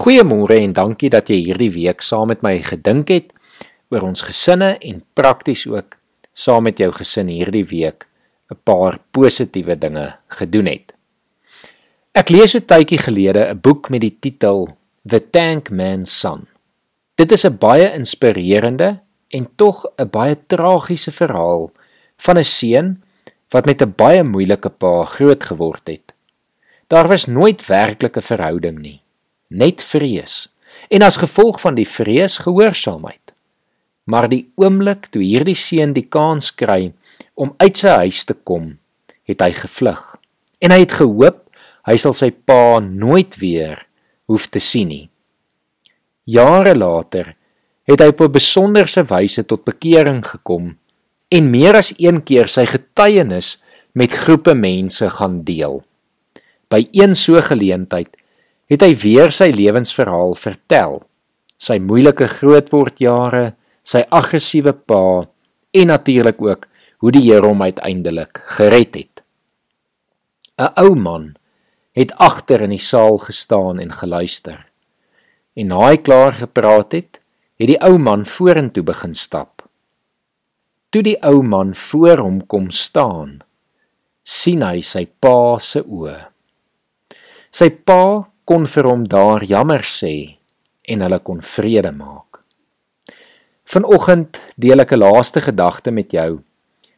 Goeiemôre 0.00 0.56
en 0.64 0.70
dankie 0.72 1.10
dat 1.12 1.28
jy 1.28 1.36
hierdie 1.44 1.68
week 1.74 2.00
saam 2.00 2.30
met 2.32 2.40
my 2.40 2.54
gedink 2.64 3.10
het 3.12 3.34
oor 3.92 4.06
ons 4.08 4.22
gesinne 4.24 4.70
en 4.80 5.02
prakties 5.12 5.66
ook 5.68 5.98
saam 6.32 6.64
met 6.64 6.78
jou 6.80 6.88
gesin 6.96 7.28
hierdie 7.28 7.66
week 7.68 8.06
'n 8.48 8.56
paar 8.64 8.96
positiewe 9.12 9.76
dinge 9.76 10.06
gedoen 10.38 10.70
het. 10.72 10.94
Ek 12.16 12.30
lees 12.30 12.56
so 12.56 12.60
tydjie 12.60 12.96
gelede 12.96 13.44
'n 13.44 13.60
boek 13.60 13.90
met 13.90 14.00
die 14.00 14.16
titel 14.20 14.72
The 15.04 15.20
Tank 15.20 15.68
Man's 15.70 16.18
Son. 16.20 16.48
Dit 17.16 17.32
is 17.32 17.44
'n 17.44 17.58
baie 17.58 17.92
inspirerende 17.92 19.00
en 19.28 19.48
tog 19.56 19.84
'n 19.98 20.08
baie 20.08 20.36
tragiese 20.46 21.12
verhaal 21.12 21.72
van 22.16 22.38
'n 22.38 22.44
seun 22.44 23.02
wat 23.50 23.66
met 23.66 23.82
'n 23.82 23.92
baie 23.96 24.22
moeilike 24.22 24.70
pa 24.70 25.04
groot 25.04 25.44
geword 25.44 25.88
het. 25.88 26.14
Daar 26.88 27.08
was 27.08 27.26
nooit 27.26 27.66
werklike 27.66 28.22
verhouding 28.22 28.78
nie 28.78 29.00
net 29.50 29.82
vrees 29.82 30.46
en 30.90 31.02
as 31.02 31.18
gevolg 31.20 31.60
van 31.60 31.74
die 31.74 31.88
vrees 31.88 32.38
gehoorsaamheid. 32.46 33.34
Maar 34.06 34.28
die 34.30 34.46
oomblik 34.58 35.10
toe 35.12 35.22
hierdie 35.22 35.58
seun 35.58 35.92
die 35.94 36.06
kans 36.06 36.50
kry 36.54 36.92
om 37.34 37.52
uit 37.58 37.76
sy 37.76 37.94
huis 38.04 38.24
te 38.26 38.34
kom, 38.34 38.78
het 39.28 39.42
hy 39.42 39.52
gevlug. 39.54 40.02
En 40.62 40.74
hy 40.74 40.82
het 40.82 40.96
gehoop 40.98 41.44
hy 41.88 41.96
sal 41.98 42.14
sy 42.16 42.30
pa 42.30 42.78
nooit 42.84 43.36
weer 43.40 43.86
hoef 44.30 44.48
te 44.52 44.62
sien 44.62 44.90
nie. 44.92 45.06
Jare 46.30 46.74
later 46.76 47.32
het 47.88 48.00
hy 48.00 48.08
op 48.12 48.20
'n 48.20 48.32
besonderse 48.32 49.02
wyse 49.02 49.42
tot 49.42 49.64
bekering 49.64 50.22
gekom 50.26 50.76
en 51.30 51.50
meer 51.50 51.76
as 51.76 51.92
een 51.98 52.22
keer 52.22 52.48
sy 52.48 52.66
getuienis 52.66 53.58
met 53.94 54.12
groepe 54.12 54.54
mense 54.54 55.10
gaan 55.10 55.42
deel. 55.44 55.82
By 56.70 56.86
een 56.92 57.16
so 57.16 57.40
geleentheid 57.42 58.19
het 58.70 58.84
hy 58.86 58.94
weer 59.02 59.32
sy 59.34 59.50
lewensverhaal 59.54 60.36
vertel. 60.38 61.00
Sy 61.60 61.78
moeilike 61.82 62.28
grootwordjare, 62.30 63.54
sy 63.82 64.04
aggressiewe 64.08 64.72
pa 64.72 65.26
en 65.74 65.90
natuurlik 65.90 66.40
ook 66.42 66.66
hoe 67.00 67.12
die 67.12 67.24
Here 67.26 67.46
hom 67.46 67.62
uiteindelik 67.62 68.42
gered 68.56 68.94
het. 68.94 69.22
'n 70.60 70.72
Ou 70.76 70.94
man 70.94 71.36
het 71.92 72.12
agter 72.12 72.60
in 72.60 72.70
die 72.70 72.82
saal 72.82 73.18
gestaan 73.18 73.80
en 73.80 73.92
geluister. 73.92 74.66
En 75.56 75.66
na 75.72 75.80
hy 75.88 75.96
klaar 75.96 76.32
gepraat 76.32 76.92
het, 76.92 77.20
het 77.58 77.68
die 77.68 77.80
ou 77.84 77.98
man 77.98 78.24
vorentoe 78.24 78.84
begin 78.86 79.14
stap. 79.14 79.66
Toe 80.90 81.02
die 81.02 81.16
ou 81.26 81.42
man 81.42 81.74
voor 81.74 82.22
hom 82.24 82.40
kom 82.46 82.70
staan, 82.70 83.40
sien 84.22 84.62
hy 84.62 84.80
sy 84.86 85.06
pa 85.20 85.58
se 85.58 85.82
oë. 85.82 86.16
Sy 87.50 87.70
pa 87.70 88.30
kon 88.50 88.64
vir 88.66 88.88
hom 88.90 89.04
daar 89.06 89.44
jammer 89.46 89.84
sê 89.86 90.14
en 90.90 91.04
hulle 91.04 91.20
kon 91.22 91.38
vrede 91.38 91.92
maak. 91.94 92.40
Vanoggend 93.70 94.40
deel 94.58 94.82
ek 94.82 94.92
'n 94.92 94.98
laaste 94.98 95.40
gedagte 95.40 95.90
met 95.94 96.10
jou. 96.10 96.40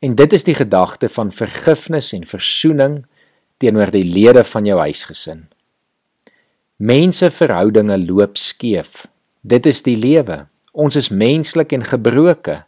En 0.00 0.14
dit 0.14 0.32
is 0.32 0.44
die 0.44 0.54
gedagte 0.54 1.08
van 1.08 1.32
vergifnis 1.32 2.12
en 2.12 2.24
versoening 2.24 3.04
teenoor 3.58 3.90
die 3.90 4.04
lede 4.04 4.44
van 4.44 4.64
jou 4.64 4.78
huisgesin. 4.78 5.48
Mense 6.76 7.30
verhoudinge 7.30 7.98
loop 7.98 8.36
skeef. 8.36 9.06
Dit 9.42 9.66
is 9.66 9.82
die 9.82 9.96
lewe. 9.96 10.48
Ons 10.72 10.96
is 10.96 11.08
menslik 11.08 11.72
en 11.72 11.84
gebroke. 11.84 12.64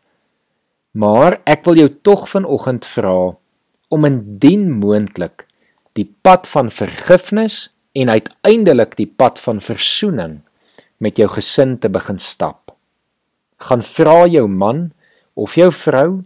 Maar 0.93 1.41
ek 1.45 1.65
wil 1.65 1.77
jou 1.77 1.89
tog 2.03 2.29
vanoggend 2.29 2.85
vra 2.85 3.37
om 3.89 4.05
indien 4.05 4.71
moontlik 4.71 5.47
die 5.93 6.15
pad 6.23 6.49
van 6.49 6.71
vergifnis 6.71 7.76
en 7.97 8.13
uiteindelik 8.13 8.97
die 8.99 9.09
pad 9.09 9.41
van 9.41 9.61
versoening 9.65 10.41
met 11.01 11.17
jou 11.17 11.29
gesin 11.33 11.77
te 11.81 11.89
begin 11.93 12.19
stap. 12.21 12.75
Gaan 13.65 13.83
vra 13.83 14.27
jou 14.29 14.45
man 14.49 14.91
of 15.35 15.57
jou 15.57 15.71
vrou 15.73 16.23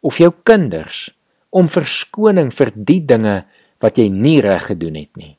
of 0.00 0.18
jou 0.22 0.30
kinders 0.46 1.08
om 1.50 1.70
verskoning 1.70 2.52
vir 2.54 2.70
die 2.74 3.00
dinge 3.02 3.40
wat 3.82 3.98
jy 3.98 4.08
nie 4.12 4.38
reg 4.44 4.70
gedoen 4.70 4.98
het 4.98 5.10
nie. 5.18 5.34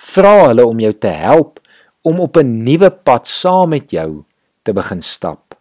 Vra 0.00 0.50
hulle 0.50 0.64
om 0.68 0.80
jou 0.80 0.92
te 0.96 1.12
help 1.12 1.60
om 2.02 2.20
op 2.20 2.36
'n 2.36 2.64
nuwe 2.64 2.90
pad 2.90 3.26
saam 3.26 3.68
met 3.68 3.90
jou 3.90 4.24
te 4.62 4.72
begin 4.72 5.02
stap. 5.02 5.54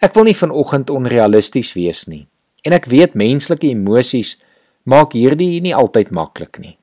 Ek 0.00 0.14
wil 0.14 0.24
nie 0.24 0.36
vanoggend 0.36 0.90
onrealisties 0.90 1.72
wees 1.74 2.06
nie 2.06 2.26
en 2.64 2.72
ek 2.72 2.86
weet 2.86 3.14
menslike 3.14 3.66
emosies 3.66 4.36
maak 4.84 5.12
hierdie 5.12 5.60
nie 5.60 5.74
altyd 5.74 6.10
maklik 6.10 6.58
nie. 6.58 6.79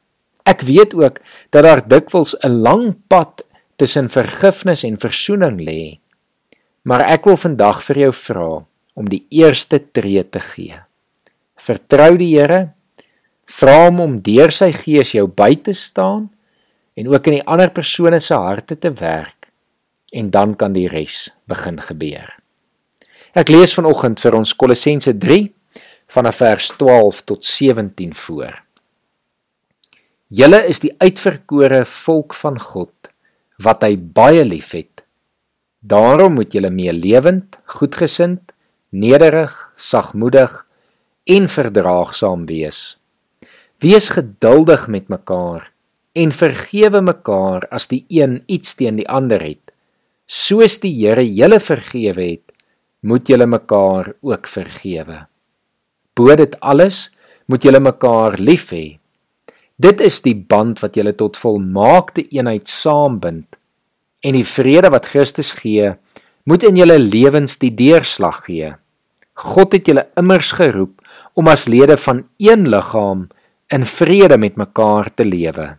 Ek 0.47 0.63
weet 0.63 0.95
ook 0.95 1.19
dat 1.51 1.63
daar 1.63 1.83
dikwels 1.83 2.35
'n 2.39 2.63
lang 2.63 2.95
pad 3.07 3.43
tussen 3.75 4.09
vergifnis 4.09 4.83
en 4.83 4.97
versoening 4.99 5.59
lê. 5.61 5.99
Maar 6.81 7.01
ek 7.11 7.25
wil 7.25 7.37
vandag 7.37 7.83
vir 7.83 7.97
jou 7.97 8.13
vra 8.13 8.65
om 8.93 9.09
die 9.09 9.25
eerste 9.29 9.79
tree 9.91 10.23
te 10.29 10.39
gee. 10.39 10.79
Vertrou 11.55 12.17
die 12.17 12.33
Here. 12.37 12.73
Vra 13.45 13.85
hom 13.85 13.99
om 13.99 14.21
deur 14.21 14.51
sy 14.51 14.71
gees 14.71 15.11
jou 15.11 15.27
by 15.27 15.55
te 15.55 15.73
staan 15.73 16.29
en 16.95 17.07
ook 17.07 17.27
in 17.27 17.33
die 17.33 17.47
ander 17.47 17.69
persone 17.69 18.19
se 18.19 18.33
harte 18.33 18.75
te 18.75 18.91
werk 18.91 19.47
en 20.11 20.29
dan 20.29 20.55
kan 20.55 20.73
die 20.73 20.87
res 20.87 21.29
begin 21.47 21.79
gebeur. 21.79 22.33
Ek 23.35 23.49
lees 23.49 23.73
vanoggend 23.75 24.19
vir 24.19 24.35
ons 24.35 24.55
Kolossense 24.55 25.13
3 25.13 25.53
vanaf 26.07 26.39
vers 26.41 26.71
12 26.79 27.21
tot 27.27 27.45
17 27.45 28.15
voor. 28.15 28.66
Julle 30.27 30.59
is 30.67 30.81
die 30.83 30.91
uitverkore 30.99 31.85
volk 31.87 32.33
van 32.35 32.57
God 32.59 32.91
wat 33.63 33.85
hy 33.85 33.95
baie 33.95 34.43
liefhet. 34.43 35.05
Daarom 35.79 36.35
moet 36.35 36.51
julle 36.51 36.67
meelewend, 36.67 37.55
goedgesind, 37.77 38.51
nederig, 38.91 39.53
sagmoedig 39.79 40.65
en 41.31 41.47
verdraagsaam 41.47 42.43
wees. 42.51 42.97
Wees 43.79 44.11
geduldig 44.11 44.89
met 44.91 45.07
mekaar 45.07 45.71
en 46.11 46.35
vergewe 46.35 47.01
mekaar 47.07 47.69
as 47.71 47.87
die 47.87 48.03
een 48.11 48.41
iets 48.51 48.75
teen 48.75 48.99
die 48.99 49.07
ander 49.07 49.39
het. 49.39 49.71
Soos 50.27 50.81
die 50.83 50.91
Here 50.91 51.23
julle 51.23 51.61
vergewe 51.63 52.33
het, 52.33 52.51
moet 52.99 53.31
julle 53.31 53.47
mekaar 53.47 54.11
ook 54.19 54.51
vergewe. 54.51 55.23
Bo 56.19 56.35
dit 56.35 56.59
alles 56.59 57.05
moet 57.47 57.63
julle 57.63 57.79
mekaar 57.79 58.35
lief 58.43 58.73
hê 58.75 58.96
Dit 59.77 60.01
is 60.01 60.23
die 60.25 60.33
band 60.33 60.79
wat 60.81 60.95
julle 60.97 61.13
tot 61.13 61.37
volmaakte 61.37 62.23
eenheid 62.33 62.65
saambind. 62.65 63.45
En 64.25 64.33
die 64.33 64.45
vrede 64.45 64.89
wat 64.89 65.05
Christus 65.11 65.51
gee, 65.59 65.91
moet 66.49 66.63
in 66.65 66.79
julle 66.79 66.97
lewens 66.97 67.59
die 67.61 67.69
deurslag 67.77 68.41
gee. 68.47 68.71
God 69.37 69.75
het 69.77 69.85
julle 69.85 70.07
immers 70.17 70.55
geroep 70.57 70.97
om 71.37 71.49
as 71.51 71.67
lede 71.69 71.97
van 72.01 72.23
een 72.41 72.65
liggaam 72.73 73.27
in 73.69 73.85
vrede 73.85 74.37
met 74.41 74.57
mekaar 74.57 75.11
te 75.13 75.25
lewe. 75.27 75.75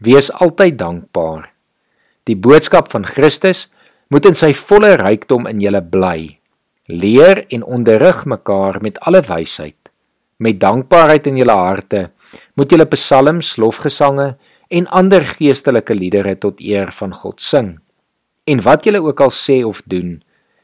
Wees 0.00 0.32
altyd 0.32 0.78
dankbaar. 0.80 1.50
Die 2.24 2.36
boodskap 2.36 2.88
van 2.94 3.04
Christus 3.04 3.66
moet 4.08 4.24
in 4.24 4.38
sy 4.38 4.54
volle 4.56 4.94
rykdom 4.96 5.48
in 5.50 5.60
julle 5.60 5.82
bly. 5.84 6.38
Leer 6.88 7.44
en 7.52 7.66
onderrig 7.66 8.24
mekaar 8.24 8.80
met 8.80 8.96
alle 9.04 9.20
wysheid. 9.20 9.76
Met 10.40 10.60
dankbaarheid 10.62 11.26
in 11.28 11.42
julle 11.42 11.58
harte 11.58 12.08
moet 12.54 12.70
julle 12.70 12.86
psalms, 12.92 13.56
lofgesange 13.56 14.36
en 14.68 14.86
ander 14.86 15.24
geestelike 15.26 15.94
liedere 15.94 16.36
tot 16.38 16.60
eer 16.60 16.92
van 16.92 17.14
God 17.14 17.40
sing. 17.40 17.78
En 18.48 18.62
wat 18.64 18.84
julle 18.84 19.00
ook 19.04 19.20
al 19.20 19.32
sê 19.34 19.62
of 19.64 19.82
doen, 19.84 20.18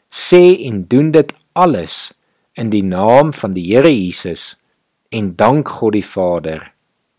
sê 0.08 0.54
en 0.68 0.84
doen 0.88 1.10
dit 1.12 1.32
alles 1.52 2.12
in 2.54 2.70
die 2.70 2.84
naam 2.84 3.32
van 3.32 3.54
die 3.54 3.66
Here 3.72 3.90
Jesus 3.90 4.54
en 5.10 5.34
dank 5.36 5.68
God 5.68 5.94
die 5.96 6.06
Vader 6.06 6.72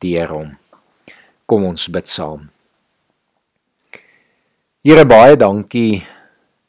deur 0.03 0.31
hom. 0.31 0.51
Kom 1.45 1.65
ons 1.67 1.87
bid 1.91 2.09
saam. 2.09 2.49
Here 4.85 5.05
baie 5.09 5.37
dankie 5.39 6.05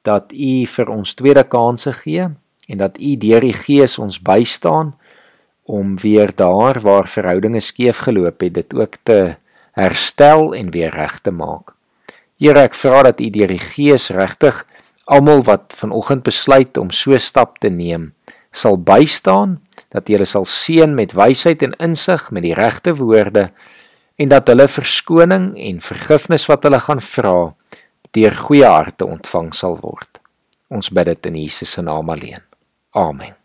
dat 0.07 0.33
U 0.33 0.53
vir 0.73 0.93
ons 0.93 1.15
tweede 1.19 1.45
kansse 1.45 1.93
gee 2.03 2.29
en 2.67 2.79
dat 2.81 2.99
U 2.99 3.17
deur 3.21 3.45
die 3.45 3.57
Gees 3.57 3.99
ons 4.03 4.19
bystaan 4.23 4.95
om 5.67 5.97
weer 5.99 6.31
daar 6.35 6.81
waar 6.81 7.09
verhoudinge 7.11 7.61
skeef 7.61 8.05
geloop 8.07 8.41
het 8.41 8.55
dit 8.55 8.75
ook 8.75 8.97
te 9.03 9.37
herstel 9.73 10.55
en 10.55 10.71
weer 10.71 10.95
reg 10.95 11.19
te 11.21 11.31
maak. 11.31 11.75
Here 12.39 12.67
ek 12.69 12.75
vra 12.75 13.03
dat 13.03 13.21
U 13.21 13.31
deur 13.33 13.51
die 13.51 13.63
Gees 13.63 14.11
regtig 14.15 14.63
almal 15.05 15.43
wat 15.47 15.75
vanoggend 15.77 16.23
besluit 16.27 16.77
om 16.77 16.91
so 16.91 17.19
stap 17.19 17.59
te 17.59 17.71
neem 17.71 18.13
sal 18.57 18.79
bystaan 18.81 19.59
dat 19.93 20.09
hulle 20.09 20.27
sal 20.29 20.47
seën 20.49 20.95
met 20.97 21.15
wysheid 21.17 21.63
en 21.67 21.77
insig 21.83 22.31
met 22.31 22.45
die 22.47 22.55
regte 22.57 22.97
woorde 22.97 23.51
en 24.17 24.33
dat 24.33 24.49
hulle 24.49 24.69
verskoning 24.69 25.53
en 25.61 25.81
vergifnis 25.85 26.49
wat 26.51 26.65
hulle 26.65 26.81
gaan 26.81 27.03
vra 27.05 27.39
deur 28.17 28.37
goeie 28.47 28.69
harte 28.69 29.05
ontvang 29.05 29.53
sal 29.55 29.77
word. 29.83 30.23
Ons 30.73 30.89
bid 30.91 31.13
dit 31.13 31.33
in 31.33 31.43
Jesus 31.45 31.77
se 31.77 31.85
naam 31.85 32.11
alleen. 32.11 32.41
Amen. 32.97 33.37